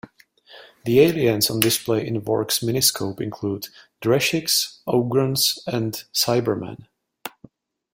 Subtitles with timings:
[0.85, 3.67] The aliens on display in Vorg's miniscope include:
[4.01, 6.87] Drashigs, Ogrons and Cybermen.